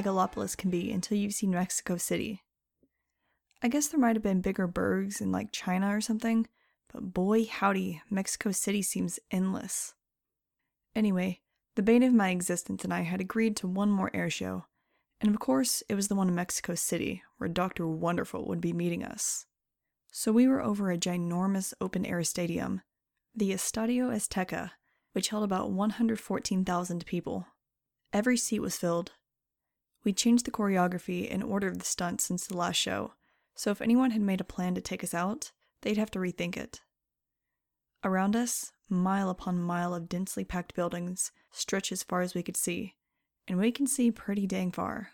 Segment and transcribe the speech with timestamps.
[0.00, 2.42] megalopolis can be until you've seen Mexico City.
[3.62, 6.46] I guess there might have been bigger burgs in like China or something,
[6.92, 9.94] but boy howdy, Mexico City seems endless.
[10.96, 11.40] Anyway,
[11.76, 14.64] the bane of my existence and I had agreed to one more air show,
[15.20, 17.86] and of course it was the one in Mexico City, where Dr.
[17.86, 19.46] Wonderful would be meeting us.
[20.10, 22.80] So we were over a ginormous open air stadium,
[23.34, 24.72] the Estadio Azteca,
[25.12, 27.46] which held about 114,000 people.
[28.12, 29.12] Every seat was filled.
[30.04, 33.14] We changed the choreography and order of the stunts since the last show,
[33.54, 36.56] so if anyone had made a plan to take us out, they'd have to rethink
[36.56, 36.80] it.
[38.02, 42.56] Around us, mile upon mile of densely packed buildings stretch as far as we could
[42.56, 42.96] see,
[43.46, 45.10] and we can see pretty dang far.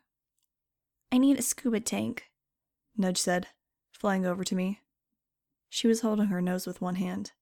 [1.10, 2.30] I need a scuba tank,
[2.97, 3.48] Nudge said,
[3.91, 4.80] flying over to me.
[5.69, 7.32] She was holding her nose with one hand.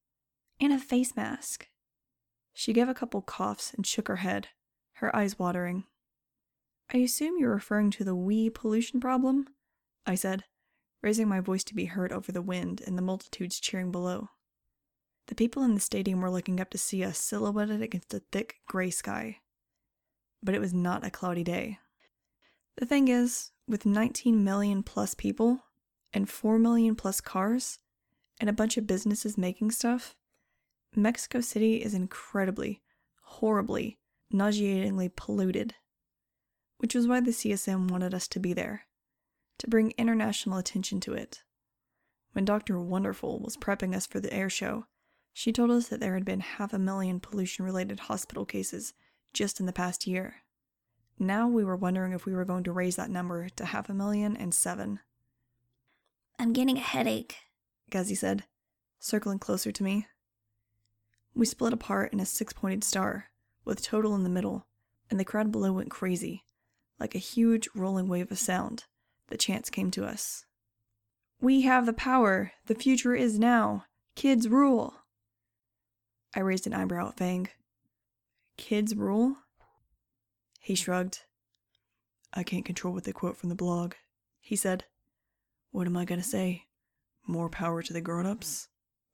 [0.60, 1.68] And a face mask.
[2.52, 4.48] She gave a couple coughs and shook her head,
[4.94, 5.84] her eyes watering.
[6.92, 9.48] I assume you're referring to the wee pollution problem?
[10.06, 10.44] I said,
[11.02, 14.30] raising my voice to be heard over the wind and the multitudes cheering below.
[15.26, 18.56] The people in the stadium were looking up to see us silhouetted against a thick
[18.66, 19.38] gray sky.
[20.42, 21.78] But it was not a cloudy day.
[22.76, 25.60] The thing is, with 19 million plus people,
[26.12, 27.78] and 4 million plus cars,
[28.40, 30.14] and a bunch of businesses making stuff,
[30.94, 32.82] Mexico City is incredibly,
[33.22, 33.98] horribly,
[34.30, 35.74] nauseatingly polluted.
[36.78, 38.86] Which was why the CSM wanted us to be there,
[39.58, 41.42] to bring international attention to it.
[42.32, 42.80] When Dr.
[42.80, 44.86] Wonderful was prepping us for the air show,
[45.32, 48.92] she told us that there had been half a million pollution related hospital cases
[49.32, 50.42] just in the past year.
[51.18, 53.94] Now we were wondering if we were going to raise that number to half a
[53.94, 55.00] million and seven.
[56.38, 57.36] I'm getting a headache,
[57.90, 58.44] Gazzy said,
[58.98, 60.06] circling closer to me.
[61.34, 63.30] We split apart in a six pointed star,
[63.64, 64.66] with total in the middle,
[65.10, 66.44] and the crowd below went crazy,
[66.98, 68.84] like a huge rolling wave of sound.
[69.28, 70.44] The chants came to us.
[71.40, 72.52] We have the power!
[72.66, 73.84] The future is now!
[74.14, 74.94] Kids rule!
[76.34, 77.48] I raised an eyebrow at Fang.
[78.56, 79.36] Kids rule?
[80.60, 81.24] He shrugged.
[82.32, 83.94] I can't control what they quote from the blog,
[84.40, 84.84] he said.
[85.70, 86.64] What am I gonna say?
[87.26, 88.68] More power to the grown ups?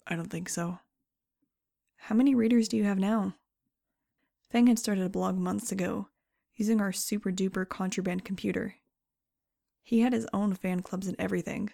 [0.06, 0.78] I don't think so.
[1.96, 3.34] How many readers do you have now?
[4.50, 6.08] Fang had started a blog months ago,
[6.55, 8.77] using our super duper contraband computer.
[9.83, 11.71] He had his own fan clubs and everything.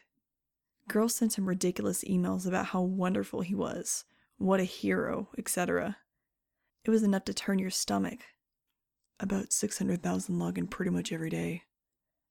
[0.89, 4.05] Girls sent him ridiculous emails about how wonderful he was,
[4.39, 5.97] what a hero, etc.
[6.85, 8.21] It was enough to turn your stomach.
[9.19, 11.65] About 600,000 log in pretty much every day,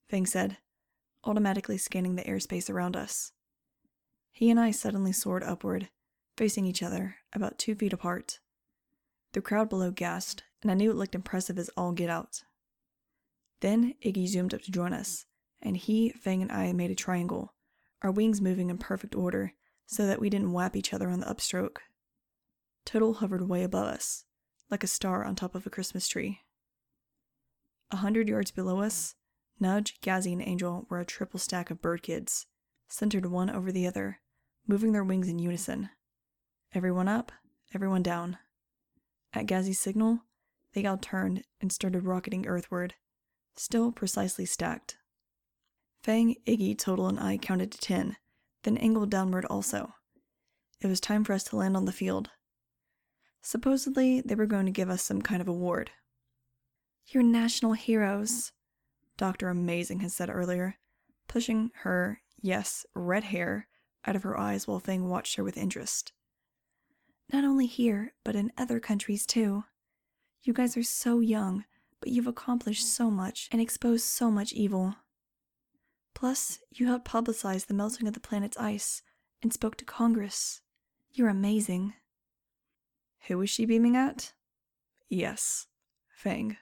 [0.07, 0.57] Fang said,
[1.23, 3.31] automatically scanning the airspace around us.
[4.31, 5.89] He and I suddenly soared upward,
[6.37, 8.39] facing each other, about two feet apart.
[9.33, 12.43] The crowd below gasped, and I knew it looked impressive as all get out.
[13.61, 15.25] Then Iggy zoomed up to join us,
[15.61, 17.53] and he, Fang, and I made a triangle,
[18.01, 19.53] our wings moving in perfect order
[19.85, 21.77] so that we didn't whap each other on the upstroke.
[22.85, 24.25] Total hovered way above us,
[24.69, 26.41] like a star on top of a Christmas tree.
[27.91, 29.15] A hundred yards below us,
[29.59, 32.45] Nudge, Gazzy, and Angel were a triple stack of bird kids,
[32.87, 34.19] centered one over the other,
[34.67, 35.89] moving their wings in unison.
[36.73, 37.31] Everyone up,
[37.73, 38.37] everyone down.
[39.33, 40.21] At Gazzy's signal,
[40.75, 42.93] they all turned and started rocketing earthward,
[43.55, 44.97] still precisely stacked.
[46.03, 48.17] Fang, Iggy, Total, and I counted to ten,
[48.63, 49.93] then angled downward also.
[50.81, 52.29] It was time for us to land on the field.
[53.41, 55.91] Supposedly, they were going to give us some kind of award.
[57.07, 58.51] You're national heroes,
[59.17, 59.47] Dr.
[59.47, 60.75] Amazing had said earlier,
[61.29, 63.67] pushing her, yes, red hair
[64.05, 66.11] out of her eyes while Fang watched her with interest.
[67.31, 69.63] Not only here, but in other countries too.
[70.45, 71.65] You guys are so young,
[71.99, 74.93] but you've accomplished so much and exposed so much evil.
[76.13, 79.01] Plus, you helped publicize the melting of the planet's ice
[79.41, 80.61] and spoke to Congress.
[81.11, 81.95] You're amazing.
[83.27, 84.33] Who was she beaming at?
[85.09, 85.65] Yes,
[86.09, 86.57] Fang.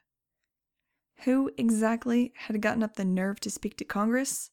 [1.26, 4.50] Who exactly had gotten up the nerve to speak to Congress?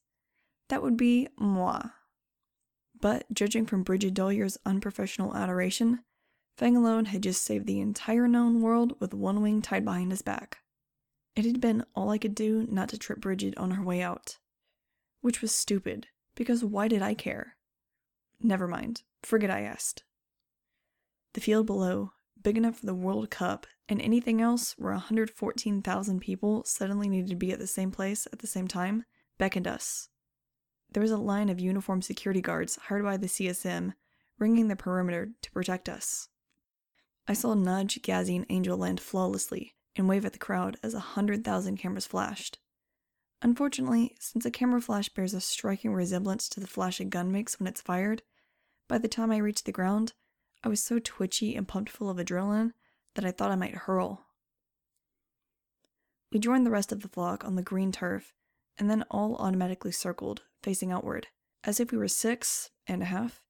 [0.67, 1.83] That would be moi.
[2.99, 6.03] But judging from Bridget Dwyer's unprofessional adoration,
[6.61, 10.21] Fang alone had just saved the entire known world with one wing tied behind his
[10.21, 10.59] back.
[11.35, 14.37] It had been all I could do not to trip Bridget on her way out.
[15.21, 17.57] Which was stupid, because why did I care?
[18.39, 20.03] Never mind, forget I asked.
[21.33, 26.63] The field below, big enough for the World Cup and anything else where 114,000 people
[26.63, 29.05] suddenly needed to be at the same place at the same time,
[29.39, 30.09] beckoned us.
[30.91, 33.93] There was a line of uniformed security guards hired by the CSM
[34.37, 36.27] ringing the perimeter to protect us.
[37.27, 40.99] I saw Nudge, Gazzy, and Angel land flawlessly, and wave at the crowd as a
[40.99, 42.59] hundred thousand cameras flashed.
[43.41, 47.59] Unfortunately, since a camera flash bears a striking resemblance to the flash a gun makes
[47.59, 48.21] when it's fired,
[48.87, 50.13] by the time I reached the ground,
[50.63, 52.73] I was so twitchy and pumped full of adrenaline
[53.15, 54.25] that I thought I might hurl.
[56.31, 58.33] We joined the rest of the flock on the green turf,
[58.77, 61.27] and then all automatically circled, facing outward,
[61.63, 63.41] as if we were six and a half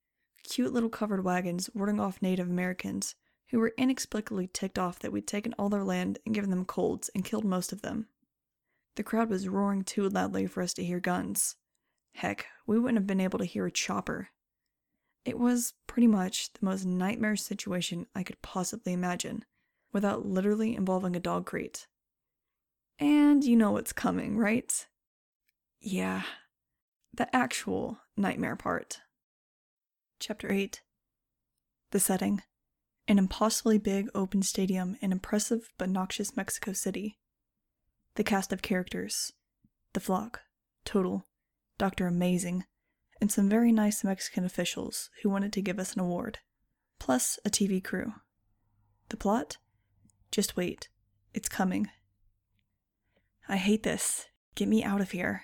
[0.44, 3.16] cute little covered wagons warding off Native Americans
[3.52, 7.10] who were inexplicably ticked off that we'd taken all their land and given them colds
[7.14, 8.08] and killed most of them.
[8.96, 11.58] The crowd was roaring too loudly for us to hear guns.
[12.16, 14.30] Heck, we wouldn't have been able to hear a chopper.
[15.26, 19.46] It was pretty much the most nightmare situation I could possibly imagine,
[19.94, 21.88] without literally involving a dog crate.
[23.00, 24.88] And you know what's coming, right?
[25.80, 26.24] Yeah,
[27.14, 29.02] the actual nightmare part.
[30.20, 30.82] Chapter 8
[31.92, 32.42] The setting
[33.12, 37.18] An impossibly big open stadium in impressive but noxious Mexico City.
[38.16, 39.34] The cast of characters
[39.92, 40.40] The Flock,
[40.86, 41.28] Total,
[41.78, 42.08] Dr.
[42.08, 42.64] Amazing,
[43.20, 46.40] and some very nice Mexican officials who wanted to give us an award,
[47.00, 48.14] plus a TV crew.
[49.10, 49.58] The plot?
[50.32, 50.88] Just wait,
[51.34, 51.90] it's coming.
[53.50, 54.28] I hate this.
[54.56, 55.44] Get me out of here.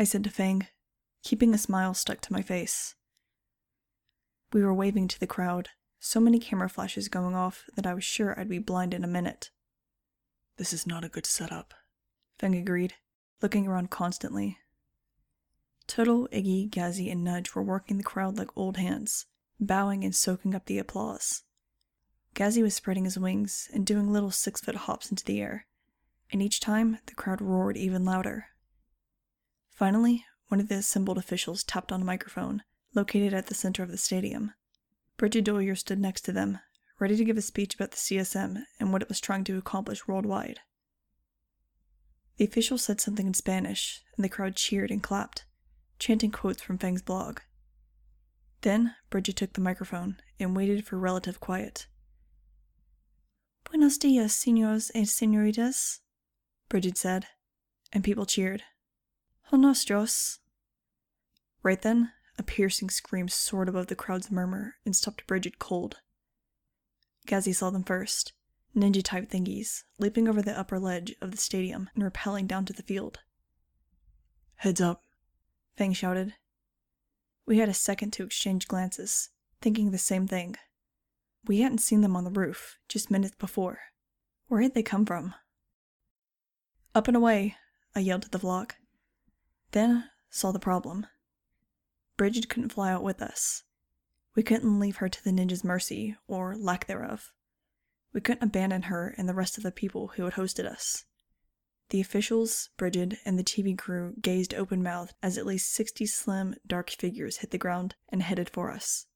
[0.00, 0.66] I said to Fang,
[1.22, 2.96] keeping a smile stuck to my face.
[4.52, 5.68] We were waving to the crowd,
[6.04, 9.08] so many camera flashes going off that I was sure I'd be blind in a
[9.08, 9.50] minute.
[10.56, 11.74] This is not a good setup,
[12.40, 12.94] Fang agreed,
[13.40, 14.58] looking around constantly.
[15.86, 19.26] Total, Iggy, Gazzy, and Nudge were working the crowd like old hands,
[19.60, 21.44] bowing and soaking up the applause.
[22.34, 25.66] Gazzy was spreading his wings and doing little six foot hops into the air,
[26.32, 28.46] and each time the crowd roared even louder.
[29.70, 33.92] Finally, one of the assembled officials tapped on a microphone located at the center of
[33.92, 34.52] the stadium.
[35.22, 36.58] Bridget Dwyer stood next to them,
[36.98, 40.08] ready to give a speech about the CSM and what it was trying to accomplish
[40.08, 40.58] worldwide.
[42.38, 45.44] The official said something in Spanish, and the crowd cheered and clapped,
[46.00, 47.38] chanting quotes from Fang's blog.
[48.62, 51.86] Then Bridget took the microphone and waited for relative quiet.
[53.62, 56.00] Buenos dias, señores y señoritas,
[56.68, 57.26] Bridget said,
[57.92, 58.64] and people cheered.
[59.52, 60.40] Honostros.
[61.62, 66.00] Right then, a piercing scream soared above the crowd's murmur and stopped Bridget cold.
[67.26, 68.32] Gazzy saw them first
[68.74, 72.72] ninja type thingies, leaping over the upper ledge of the stadium and rappelling down to
[72.72, 73.18] the field.
[74.56, 75.02] Heads up,
[75.76, 76.34] Fang shouted.
[77.46, 79.30] We had a second to exchange glances,
[79.60, 80.56] thinking the same thing.
[81.46, 83.78] We hadn't seen them on the roof just minutes before.
[84.46, 85.34] Where had they come from?
[86.94, 87.56] Up and away,
[87.96, 88.76] I yelled to the flock.
[89.72, 91.06] Then saw the problem.
[92.22, 93.64] Bridget couldn't fly out with us.
[94.36, 97.32] We couldn't leave her to the ninja's mercy, or lack thereof.
[98.12, 101.04] We couldn't abandon her and the rest of the people who had hosted us.
[101.90, 106.54] The officials, Bridget, and the TV crew gazed open mouthed as at least 60 slim,
[106.64, 109.06] dark figures hit the ground and headed for us.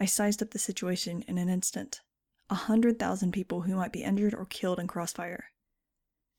[0.00, 2.00] I sized up the situation in an instant.
[2.50, 5.52] A hundred thousand people who might be injured or killed in crossfire.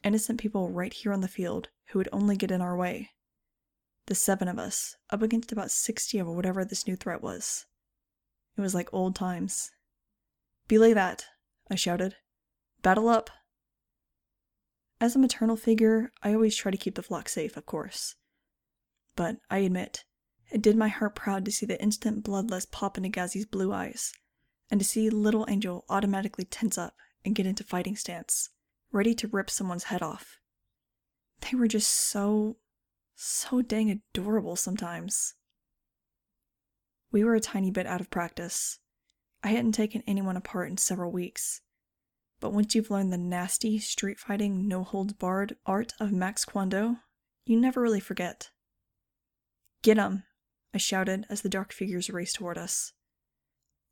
[0.03, 3.11] Innocent people right here on the field who would only get in our way.
[4.07, 7.65] The seven of us, up against about 60 of whatever this new threat was.
[8.57, 9.71] It was like old times.
[10.67, 11.25] Belay that,
[11.69, 12.15] I shouted.
[12.81, 13.29] Battle up!
[15.01, 18.15] As a maternal figure, I always try to keep the flock safe, of course.
[19.15, 20.05] But I admit,
[20.51, 24.13] it did my heart proud to see the instant bloodlust pop into Gazzy's blue eyes,
[24.69, 26.95] and to see little Angel automatically tense up
[27.25, 28.49] and get into fighting stance,
[28.91, 30.39] ready to rip someone's head off.
[31.41, 32.57] They were just so
[33.15, 35.35] so dang adorable sometimes.
[37.11, 38.79] We were a tiny bit out of practice.
[39.43, 41.61] I hadn't taken anyone apart in several weeks.
[42.39, 46.69] But once you've learned the nasty, street fighting, no holds barred art of Max Kwon
[46.69, 46.97] Do,
[47.45, 48.51] you never really forget.
[49.81, 50.23] Get 'em!
[50.73, 52.93] I shouted as the dark figures raced toward us.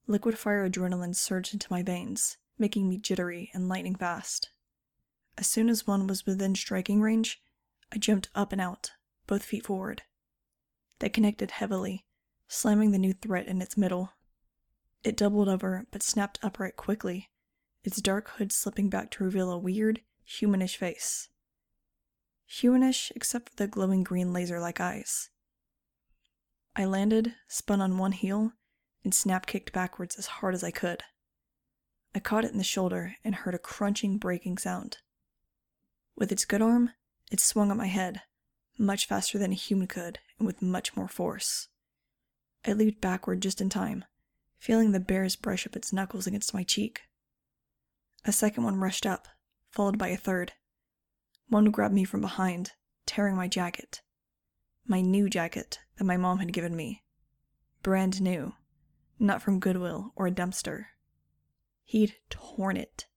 [0.06, 4.50] Liquid fire adrenaline surged into my veins, making me jittery and lightning fast.
[5.38, 7.42] As soon as one was within striking range,
[7.92, 8.92] I jumped up and out,
[9.28, 10.04] both feet forward.
[11.00, 12.06] They connected heavily,
[12.48, 14.14] slamming the new threat in its middle.
[15.04, 17.30] It doubled over, but snapped upright quickly,
[17.84, 21.30] its dark hood slipping back to reveal a weird, humanish face.
[22.50, 25.30] Humanish except for the glowing green laser like eyes.
[26.76, 28.54] I landed, spun on one heel,
[29.04, 31.04] and snap kicked backwards as hard as I could.
[32.16, 35.00] I caught it in the shoulder and heard a crunching, breaking sound.
[36.16, 36.92] With its good arm,
[37.32, 38.22] it swung at my head,
[38.78, 41.68] much faster than a human could, and with much more force.
[42.66, 44.06] I leaped backward just in time,
[44.58, 47.02] feeling the bear's brush up its knuckles against my cheek.
[48.26, 49.28] A second one rushed up,
[49.70, 50.54] followed by a third.
[51.50, 52.72] One grabbed me from behind,
[53.06, 54.02] tearing my jacket.
[54.86, 57.04] My new jacket that my mom had given me.
[57.82, 58.54] Brand new,
[59.20, 60.86] not from Goodwill or a dumpster.
[61.84, 63.08] He'd torn it.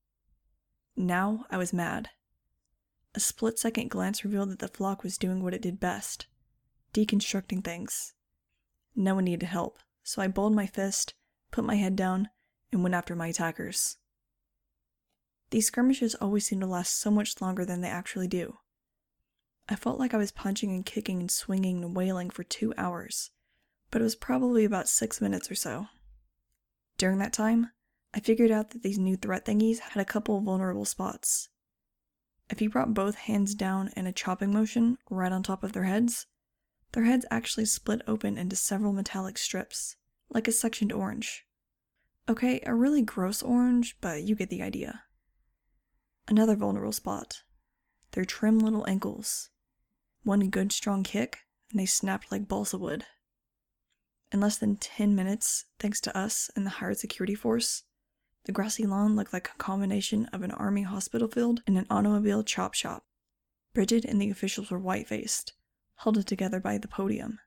[0.97, 2.11] Now I was mad.
[3.17, 6.27] A split second glance revealed that the flock was doing what it did best
[6.93, 8.13] deconstructing things.
[8.95, 11.15] No one needed help, so I balled my fist,
[11.51, 12.29] put my head down,
[12.71, 13.97] and went after my attackers.
[15.49, 18.59] These skirmishes always seem to last so much longer than they actually do.
[19.67, 23.31] I felt like I was punching and kicking and swinging and wailing for two hours,
[23.91, 25.87] but it was probably about six minutes or so.
[26.99, 27.71] During that time,
[28.13, 31.49] I figured out that these new threat thingies had a couple vulnerable spots.
[32.49, 35.85] If you brought both hands down in a chopping motion right on top of their
[35.85, 36.27] heads,
[36.93, 39.97] their heads actually split open into several metallic strips,
[40.31, 41.45] like a sectioned orange.
[42.29, 45.03] Okay, a really gross orange, but you get the idea.
[46.29, 47.43] Another vulnerable spot
[48.13, 49.51] their trim little ankles.
[50.23, 53.05] One good strong kick, and they snapped like balsa wood.
[54.33, 57.83] In less than 10 minutes, thanks to us and the hired security force,
[58.47, 62.45] the grassy lawn looked like a combination of an army hospital field and an automobile
[62.45, 63.05] chop shop.
[63.75, 65.53] Bridget and the officials were white faced,
[65.97, 67.41] held together by the podium.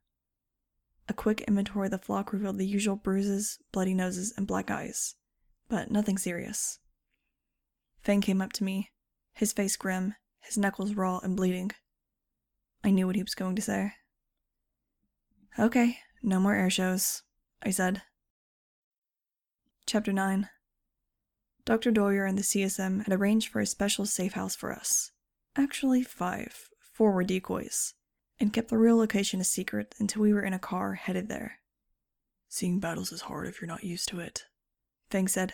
[1.08, 5.16] A quick inventory of the flock revealed the usual bruises, bloody noses, and black eyes,
[5.70, 6.80] but nothing serious.
[8.02, 8.92] Fang came up to me,
[9.32, 11.72] his face grim, his knuckles raw and bleeding.
[12.84, 13.94] I knew what he was going to say.
[15.58, 17.24] Okay, no more air shows,
[17.64, 18.02] I said.
[19.86, 20.50] Chapter 9
[21.70, 21.92] Dr.
[21.92, 25.12] Dwyer and the CSM had arranged for a special safe house for us.
[25.56, 26.68] Actually, five.
[26.80, 27.94] Four were decoys
[28.40, 31.60] and kept the real location a secret until we were in a car headed there.
[32.48, 34.46] Seeing battles is hard if you're not used to it,
[35.12, 35.54] Fang said,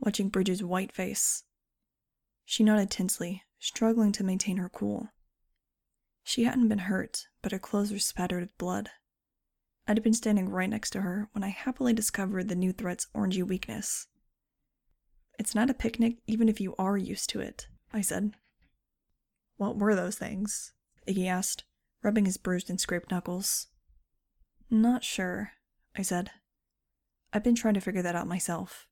[0.00, 1.44] watching Bridget's white face.
[2.46, 5.10] She nodded tensely, struggling to maintain her cool.
[6.24, 8.88] She hadn't been hurt, but her clothes were spattered with blood.
[9.86, 13.46] I'd been standing right next to her when I happily discovered the new threat's orangey
[13.46, 14.06] weakness.
[15.38, 18.32] It's not a picnic even if you are used to it, I said.
[19.56, 20.72] What were those things?
[21.06, 21.64] Iggy asked
[22.06, 23.66] rubbing his bruised and scraped knuckles.
[24.70, 25.52] Not sure,
[25.96, 26.30] I said.
[27.32, 28.86] I've been trying to figure that out myself.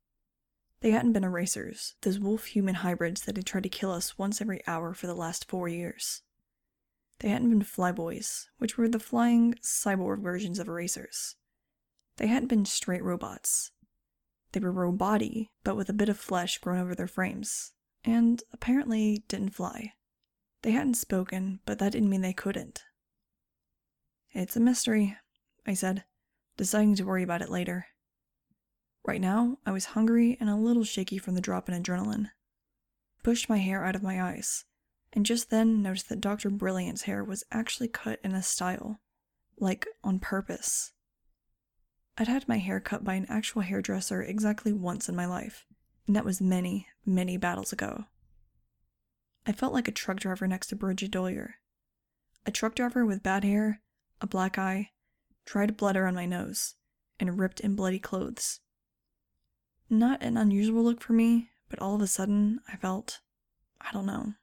[0.80, 4.40] They hadn't been erasers, those wolf human hybrids that had tried to kill us once
[4.40, 6.22] every hour for the last four years.
[7.20, 11.36] They hadn't been flyboys, which were the flying cyborg versions of erasers.
[12.16, 13.70] They hadn't been straight robots.
[14.54, 17.72] They were roboti, but with a bit of flesh grown over their frames,
[18.04, 19.94] and apparently didn't fly.
[20.62, 22.84] They hadn't spoken, but that didn't mean they couldn't.
[24.30, 25.16] It's a mystery,
[25.66, 26.04] I said,
[26.56, 27.86] deciding to worry about it later.
[29.04, 32.30] Right now, I was hungry and a little shaky from the drop in adrenaline.
[33.24, 34.66] Pushed my hair out of my eyes,
[35.12, 36.48] and just then noticed that Dr.
[36.48, 39.00] Brilliant's hair was actually cut in a style,
[39.58, 40.92] like on purpose.
[42.16, 45.66] I'd had my hair cut by an actual hairdresser exactly once in my life,
[46.06, 48.04] and that was many, many battles ago.
[49.46, 51.56] I felt like a truck driver next to Bridget Dwyer.
[52.46, 53.80] A truck driver with bad hair
[54.20, 54.90] a black eye,
[55.44, 56.76] dried blood around my nose,
[57.20, 58.60] and ripped and bloody clothes.
[59.90, 63.20] Not an unusual look for me, but all of a sudden I felt.
[63.80, 64.34] I don't know.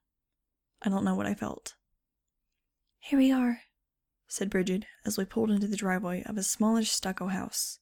[0.83, 1.75] I don't know what I felt.
[2.99, 3.61] Here we are,
[4.31, 7.79] said Bridget as we pulled into the driveway of a smallish stucco house.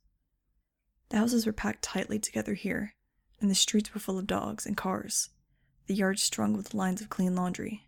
[1.10, 2.96] The houses were packed tightly together here,
[3.40, 5.30] and the streets were full of dogs and cars,
[5.86, 7.88] the yards strung with lines of clean laundry.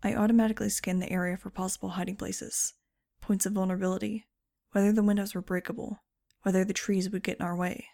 [0.00, 2.74] I automatically scanned the area for possible hiding places
[3.20, 4.28] points of vulnerability,
[4.70, 6.04] whether the windows were breakable,
[6.42, 7.84] whether the trees would get in our way.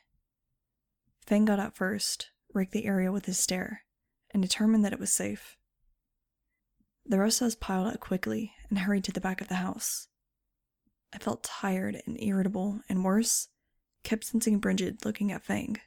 [1.27, 3.85] Fang got out first, raked the area with his stare,
[4.33, 5.57] and determined that it was safe.
[7.09, 10.09] The rest of us piled out quickly and hurried to the back of the house.
[11.13, 13.49] I felt tired and irritable, and worse,
[14.03, 15.79] kept sensing Bridget looking at Fang.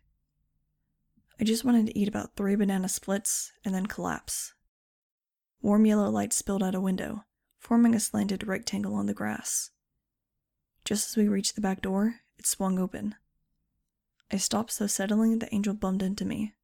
[1.40, 4.54] I just wanted to eat about three banana splits and then collapse.
[5.62, 7.26] Warm yellow light spilled out a window,
[7.58, 9.72] forming a slanted rectangle on the grass.
[10.86, 13.16] Just as we reached the back door, it swung open.
[14.32, 16.56] I stopped so suddenly that Angel bumped into me.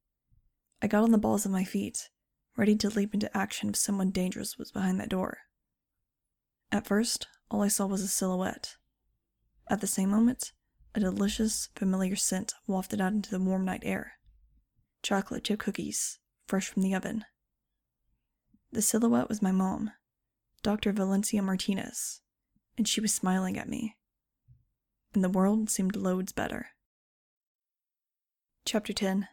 [0.80, 2.08] I got on the balls of my feet,
[2.56, 5.38] ready to leap into action if someone dangerous was behind that door.
[6.72, 8.76] At first, all I saw was a silhouette.
[9.68, 10.52] At the same moment,
[10.94, 14.14] a delicious, familiar scent wafted out into the warm night air.
[15.02, 17.24] Chocolate chip cookies, fresh from the oven.
[18.72, 19.92] The silhouette was my mom,
[20.62, 20.92] Dr.
[20.92, 22.22] Valencia Martinez,
[22.76, 23.96] and she was smiling at me.
[25.14, 26.68] And the world seemed loads better.
[28.64, 29.28] Chapter 10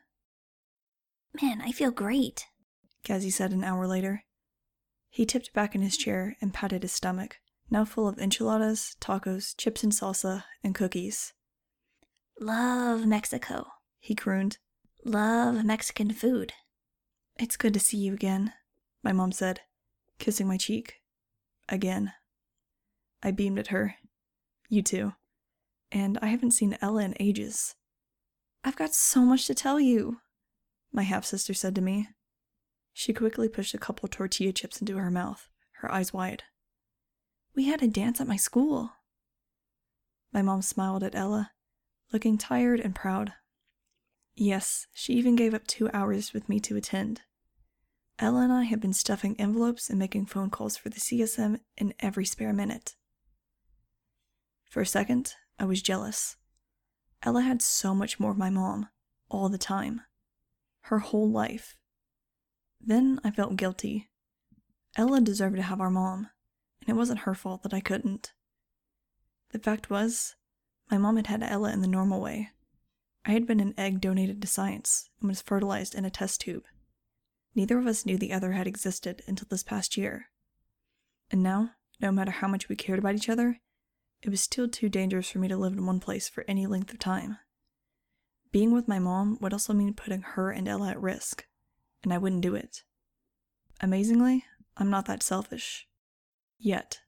[1.42, 2.46] Man, I feel great,
[3.06, 4.24] Gazzy said an hour later.
[5.10, 7.38] He tipped back in his chair and patted his stomach,
[7.70, 11.34] now full of enchiladas, tacos, chips and salsa, and cookies.
[12.40, 13.68] Love Mexico,
[14.00, 14.58] He crooned.
[15.06, 16.54] love Mexican food.
[17.38, 18.54] It's good to see you again,
[19.04, 19.62] my mom said,
[20.20, 20.96] kissing my cheek.
[21.70, 22.14] Again.
[23.22, 23.96] I beamed at her.
[24.70, 25.14] You too.
[25.92, 27.76] And I haven't seen Ella in ages.
[28.64, 30.18] I've got so much to tell you,
[30.92, 32.08] my half sister said to me.
[32.94, 35.50] She quickly pushed a couple tortilla chips into her mouth,
[35.82, 36.44] her eyes wide.
[37.56, 38.92] We had a dance at my school.
[40.32, 41.52] My mom smiled at Ella,
[42.12, 43.34] looking tired and proud.
[44.36, 47.22] Yes, she even gave up two hours with me to attend.
[48.20, 51.94] Ella and I had been stuffing envelopes and making phone calls for the CSM in
[52.00, 52.96] every spare minute.
[54.70, 56.38] For a second, I was jealous.
[57.22, 58.90] Ella had so much more of my mom,
[59.30, 60.02] all the time.
[60.82, 61.76] Her whole life.
[62.86, 64.10] Then I felt guilty.
[64.96, 66.30] Ella deserved to have our mom,
[66.82, 68.34] and it wasn't her fault that I couldn't.
[69.52, 70.36] The fact was,
[70.92, 72.50] my mom had had Ella in the normal way.
[73.26, 76.66] I had been an egg donated to science and was fertilized in a test tube.
[77.56, 80.30] Neither of us knew the other had existed until this past year.
[81.32, 81.72] And now,
[82.02, 83.62] no matter how much we cared about each other,
[84.22, 86.92] it was still too dangerous for me to live in one place for any length
[86.92, 87.38] of time.
[88.52, 91.46] Being with my mom would also mean putting her and Ella at risk,
[92.04, 92.84] and I wouldn't do it.
[93.82, 94.46] Amazingly,
[94.78, 95.88] I'm not that selfish.
[96.58, 97.02] Yet.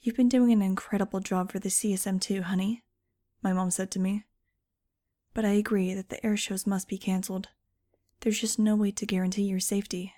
[0.00, 2.82] You've been doing an incredible job for the CSM too, honey,
[3.42, 4.24] my mom said to me.
[5.34, 7.48] But I agree that the air shows must be cancelled.
[8.20, 10.14] There's just no way to guarantee your safety.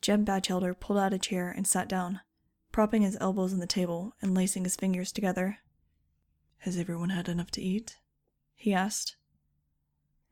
[0.00, 2.20] Jeb Batchelder pulled out a chair and sat down,
[2.72, 5.58] propping his elbows on the table and lacing his fingers together.
[6.58, 7.98] Has everyone had enough to eat?
[8.54, 9.16] he asked.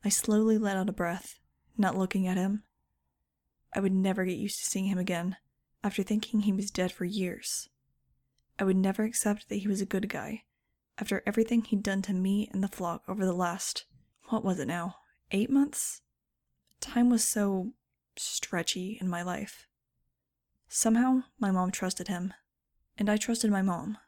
[0.04, 1.38] I slowly let out a breath,
[1.76, 2.64] not looking at him.
[3.74, 5.36] I would never get used to seeing him again
[5.84, 7.68] after thinking he was dead for years.
[8.58, 10.44] I would never accept that he was a good guy
[11.00, 13.86] after everything he'd done to me and the flock over the last,
[14.28, 14.96] what was it now,
[15.30, 16.02] eight months?
[16.80, 17.72] Time was so
[18.16, 19.66] stretchy in my life.
[20.68, 22.34] Somehow, my mom trusted him,
[22.98, 23.98] and I trusted my mom.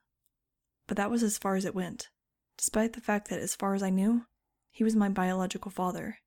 [0.87, 2.11] But that was as far as it went,
[2.57, 4.26] despite the fact that, as far as I knew,
[4.73, 6.19] he was my biological father,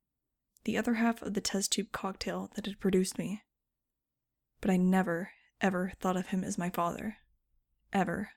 [0.63, 3.41] the other half of the test tube cocktail that had produced me.
[4.61, 7.17] But I never, ever thought of him as my father.
[7.91, 8.29] Ever.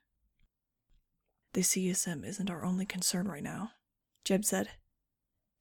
[1.53, 3.73] The CSM isn't our only concern right now,
[4.25, 4.71] Jeb said.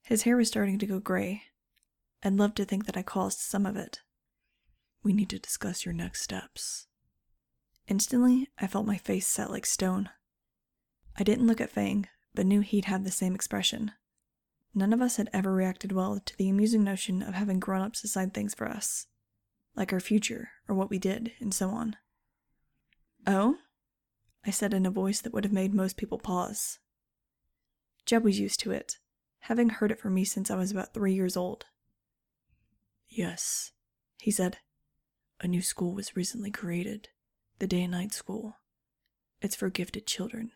[0.02, 1.42] His hair was starting to go gray.
[2.22, 4.00] I'd love to think that I caused some of it.
[5.02, 6.86] We need to discuss your next steps.
[7.86, 10.08] Instantly, I felt my face set like stone.
[11.18, 13.92] I didn't look at Fang, but knew he'd have the same expression.
[14.78, 18.00] None of us had ever reacted well to the amusing notion of having grown ups
[18.00, 19.08] decide things for us,
[19.74, 21.96] like our future or what we did, and so on.
[23.26, 23.56] Oh?
[24.46, 26.78] I said in a voice that would have made most people pause.
[28.06, 28.98] Jeb was used to it,
[29.40, 31.64] having heard it from me since I was about three years old.
[33.08, 33.72] Yes,
[34.20, 34.58] he said.
[35.40, 37.08] A new school was recently created,
[37.58, 38.58] the day and night school.
[39.42, 40.52] It's for gifted children,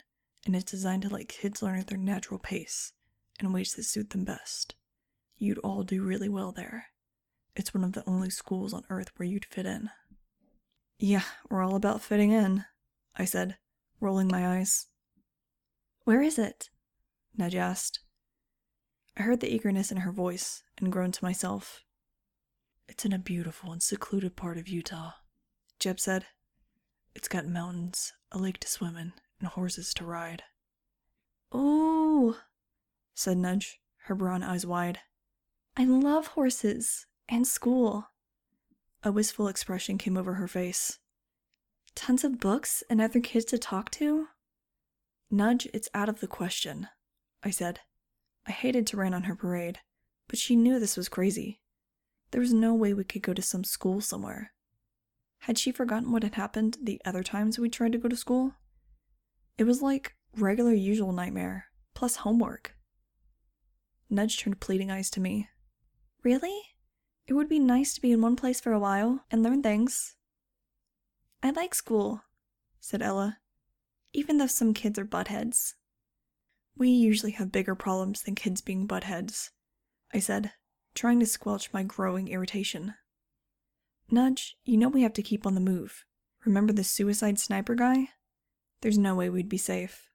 [0.47, 2.93] and it's designed to let kids learn at their natural pace
[3.40, 4.75] in ways that suit them best.
[5.37, 6.87] You'd all do really well there.
[7.55, 9.90] It's one of the only schools on Earth where you'd fit in.
[10.99, 12.64] Yeah, we're all about fitting in,
[13.16, 13.57] I said,
[14.01, 14.87] rolling my eyes.
[16.05, 16.71] Where is it?
[17.37, 18.01] Nudge asked.
[19.16, 21.85] I heard the eagerness in her voice and groaned to myself.
[22.88, 25.12] It's in a beautiful and secluded part of Utah,
[25.79, 26.27] Jeb said.
[27.14, 30.45] It's got mountains, a lake to swim in, and horses to ride.
[31.55, 32.37] Ooh,
[33.14, 35.01] said Nudge, her brown eyes wide.
[35.77, 38.09] I love horses and school.
[39.03, 40.98] A wistful expression came over her face.
[41.94, 44.29] Tons of books and other kids to talk to?
[45.31, 46.88] Nudge, it's out of the question,
[47.42, 47.81] I said.
[48.46, 49.81] I hated to rain on her parade,
[50.29, 51.61] but she knew this was crazy.
[52.31, 54.53] There was no way we could go to some school somewhere.
[55.40, 58.55] Had she forgotten what had happened the other times we tried to go to school?
[59.59, 62.75] It was like regular usual nightmare, plus homework.
[64.12, 65.48] Nudge turned pleading eyes to me.
[66.22, 66.61] Really?
[67.27, 70.16] It would be nice to be in one place for a while and learn things.
[71.42, 72.22] I like school,
[72.79, 73.38] said Ella,
[74.12, 75.77] even though some kids are buttheads.
[76.77, 79.48] We usually have bigger problems than kids being buttheads,
[80.12, 80.53] I said,
[80.94, 82.92] trying to squelch my growing irritation.
[84.11, 86.05] Nudge, you know we have to keep on the move.
[86.44, 88.11] Remember the suicide sniper guy?
[88.83, 90.11] There's no way we'd be safe.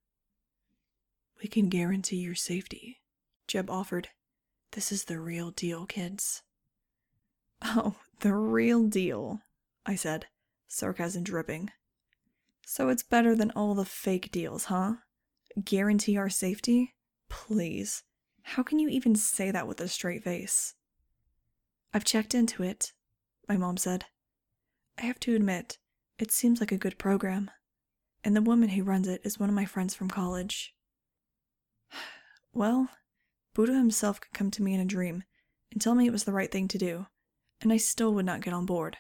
[1.42, 3.00] We can guarantee your safety,
[3.48, 4.10] Jeb offered.
[4.72, 6.44] This is the real deal, kids.
[7.62, 9.42] Oh, the real deal,
[9.86, 10.28] I said,
[10.68, 11.72] sarcasm dripping.
[12.66, 14.96] So it's better than all the fake deals, huh?
[15.64, 16.96] Guarantee our safety?
[17.30, 18.04] Please.
[18.44, 20.76] How can you even say that with a straight face?
[21.94, 22.92] I've checked into it,
[23.48, 24.06] my mom said.
[24.98, 25.78] I have to admit,
[26.20, 27.50] it seems like a good program.
[28.24, 30.76] And the woman who runs it is one of my friends from college.
[32.54, 32.90] Well,
[33.58, 35.24] Buddha himself could come to me in a dream
[35.72, 37.08] and tell me it was the right thing to do,
[37.60, 38.98] and I still would not get on board.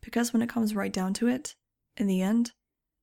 [0.00, 1.56] Because when it comes right down to it,
[1.94, 2.52] in the end,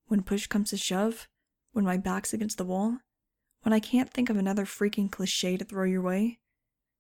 [0.08, 1.28] when push comes to shove,
[1.74, 2.98] when my back's against the wall,
[3.62, 6.40] when I can't think of another freaking cliche to throw your way,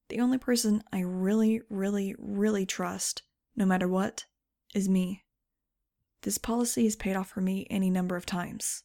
[0.07, 3.23] the only person I really, really, really trust,
[3.55, 4.27] no matter what,
[4.75, 5.23] is me.
[6.21, 8.83] This policy has paid off for me any number of times.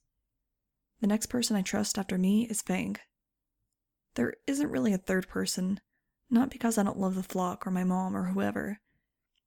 [1.02, 2.96] The next person I trust after me is Fang.
[4.14, 5.80] There isn't really a third person,
[6.30, 8.80] not because I don't love the flock or my mom or whoever,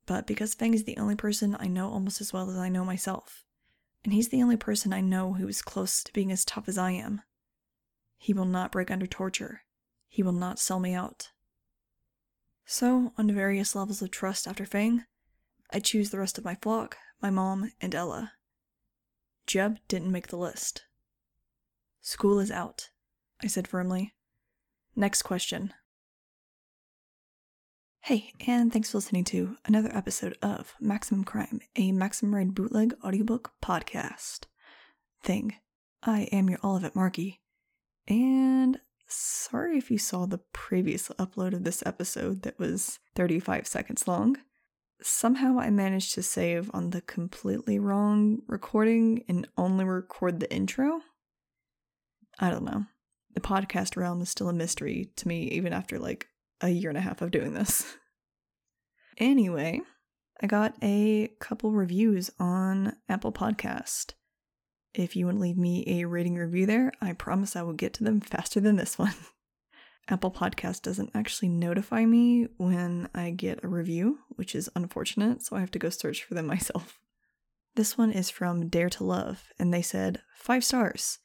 [0.06, 2.86] but because Fang is the only person I know almost as well as I know
[2.86, 3.46] myself,
[4.04, 6.78] and he's the only person I know who is close to being as tough as
[6.78, 7.22] I am.
[8.18, 9.64] He will not break under torture.
[10.08, 11.32] He will not sell me out.
[12.66, 15.06] So, on various levels of trust after Fang,
[15.72, 18.34] I choose the rest of my flock, my mom, and Ella.
[19.48, 20.86] Jeb didn't make the list.
[22.02, 22.90] School is out,
[23.42, 24.14] I said firmly.
[24.96, 25.74] Next question.
[28.02, 32.94] Hey, and thanks for listening to another episode of Maximum Crime, a Maximum Ride bootleg
[33.04, 34.46] audiobook podcast.
[35.24, 35.56] Thing.
[36.04, 37.42] I am your Olivet Markey,
[38.08, 44.08] and sorry if you saw the previous upload of this episode that was 35 seconds
[44.08, 44.38] long.
[45.04, 51.02] Somehow I managed to save on the completely wrong recording and only record the intro.
[52.40, 52.86] I don't know
[53.34, 56.28] the podcast realm is still a mystery to me, even after like
[56.62, 57.86] a year and a half of doing this.
[59.18, 59.82] Anyway,
[60.42, 64.14] I got a couple reviews on Apple Podcast.
[64.96, 67.94] If you want to leave me a rating review there, I promise I will get
[67.96, 69.14] to them faster than this one.
[70.08, 75.56] Apple Podcast doesn't actually notify me when I get a review, which is unfortunate, so
[75.56, 77.00] I have to go search for them myself.
[77.76, 81.20] This one is from Dare to Love, and they said, Five stars.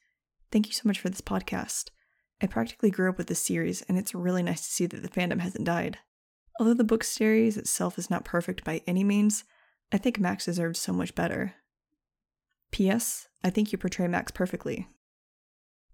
[0.51, 1.89] Thank you so much for this podcast.
[2.41, 5.09] I practically grew up with this series, and it's really nice to see that the
[5.09, 5.97] fandom hasn't died.
[6.59, 9.43] Although the book series itself is not perfect by any means,
[9.91, 11.55] I think Max deserved so much better.
[12.71, 13.27] P.S.
[13.43, 14.87] I think you portray Max perfectly.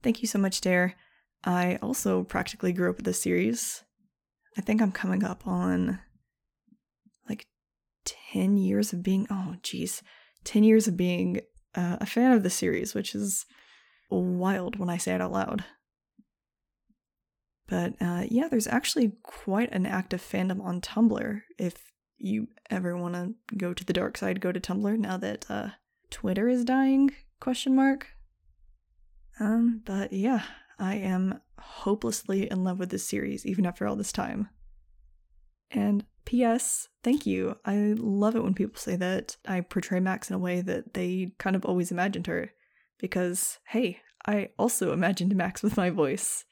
[0.02, 0.96] Thank you so much, Dare.
[1.44, 3.84] I also practically grew up with this series.
[4.58, 6.00] I think I'm coming up on
[7.30, 7.48] like
[8.06, 10.02] 10 years of being, oh, geez,
[10.44, 11.42] 10 years of being
[11.76, 13.46] uh, a fan of the series, which is
[14.10, 15.64] wild when I say it out loud.
[17.68, 21.42] But uh, yeah, there's actually quite an active fandom on Tumblr.
[21.58, 25.46] If you ever want to go to the dark side, go to Tumblr now that
[25.50, 25.70] uh,
[26.10, 27.12] Twitter is dying?
[27.40, 28.08] Question mark.
[29.40, 30.44] Um, but yeah,
[30.80, 34.50] I am hopelessly in love with this series, even after all this time.
[35.72, 36.88] And P.S.
[37.04, 37.58] Thank you.
[37.66, 41.34] I love it when people say that I portray Max in a way that they
[41.40, 42.52] kind of always imagined her.
[43.00, 46.46] Because, hey, I also imagined Max with my voice.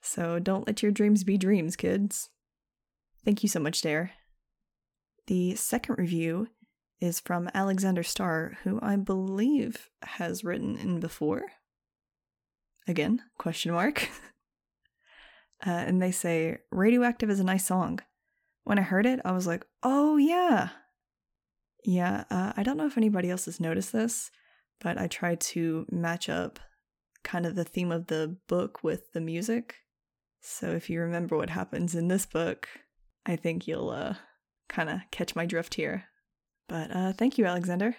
[0.00, 2.30] So don't let your dreams be dreams, kids.
[3.24, 4.12] Thank you so much, Dare.
[5.26, 6.48] The second review
[7.00, 11.42] is from Alexander Starr, who I believe has written in before.
[12.88, 14.08] Again, question mark.
[15.66, 18.00] uh, and they say, Radioactive is a nice song.
[18.64, 20.70] When I heard it, I was like, oh yeah.
[21.84, 24.30] Yeah, uh, I don't know if anybody else has noticed this,
[24.80, 26.58] but I tried to match up
[27.22, 29.76] kind of the theme of the book with the music.
[30.40, 32.68] So if you remember what happens in this book,
[33.26, 34.14] I think you'll uh,
[34.68, 36.04] kind of catch my drift here.
[36.68, 37.96] But uh, thank you, Alexander.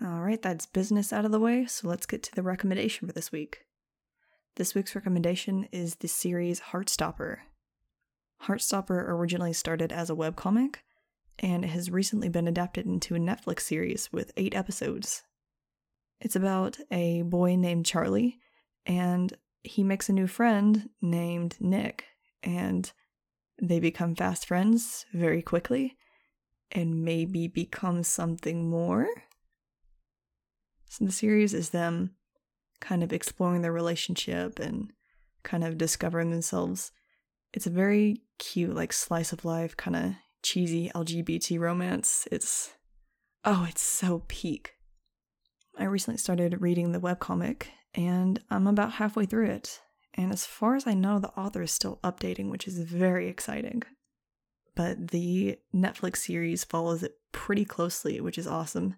[0.00, 3.12] All right, that's business out of the way, so let's get to the recommendation for
[3.12, 3.60] this week.
[4.56, 7.38] This week's recommendation is the series Heartstopper.
[8.44, 10.76] Heartstopper originally started as a webcomic
[11.38, 15.22] and it has recently been adapted into a Netflix series with eight episodes.
[16.20, 18.38] It's about a boy named Charlie
[18.86, 19.34] and
[19.66, 22.04] he makes a new friend named Nick,
[22.42, 22.90] and
[23.60, 25.96] they become fast friends very quickly
[26.72, 29.06] and maybe become something more.
[30.88, 32.14] So the series is them
[32.80, 34.92] kind of exploring their relationship and
[35.42, 36.92] kind of discovering themselves.
[37.52, 42.28] It's a very cute, like slice of life, kind of cheesy LGBT romance.
[42.30, 42.74] It's
[43.44, 44.74] oh, it's so peak.
[45.78, 49.80] I recently started reading the webcomic and I'm about halfway through it.
[50.14, 53.82] And as far as I know, the author is still updating, which is very exciting.
[54.76, 58.94] but the Netflix series follows it pretty closely, which is awesome.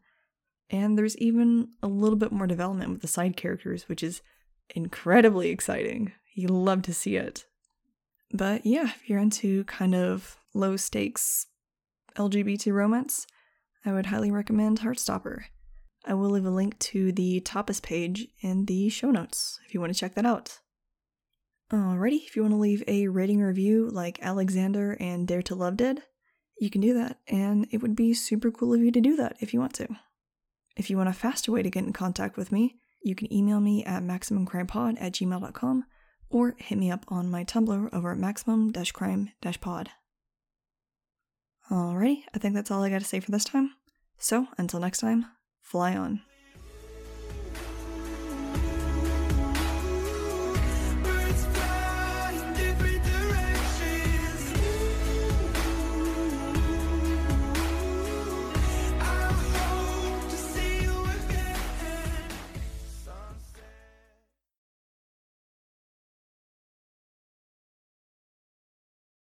[0.70, 4.20] And there's even a little bit more development with the side characters, which is
[4.74, 6.12] incredibly exciting.
[6.34, 7.46] You love to see it.
[8.32, 11.46] But yeah, if you're into kind of low stakes
[12.16, 13.26] LGBT romance,
[13.84, 15.44] I would highly recommend Heartstopper.
[16.04, 19.80] I will leave a link to the Tapas page in the show notes if you
[19.80, 20.60] want to check that out.
[21.72, 25.76] Alrighty, if you want to leave a rating review like Alexander and Dare to Love
[25.76, 26.02] did,
[26.58, 29.36] you can do that, and it would be super cool of you to do that
[29.40, 29.88] if you want to.
[30.76, 33.60] If you want a faster way to get in contact with me, you can email
[33.60, 35.84] me at maximumcrimepod at gmail.com
[36.30, 39.90] or hit me up on my Tumblr over at maximum-crime-pod.
[41.70, 43.72] Alrighty, I think that's all I got to say for this time.
[44.18, 45.26] So, until next time,
[45.68, 46.22] fly on.